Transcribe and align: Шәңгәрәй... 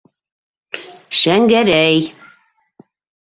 Шәңгәрәй... 1.17 2.01